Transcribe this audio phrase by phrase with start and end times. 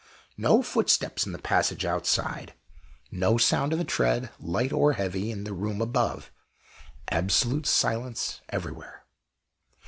[0.35, 2.55] no footsteps in the passage outside
[3.11, 6.31] no sound of a tread, light or heavy, in the room above
[7.11, 9.05] absolute silence everywhere.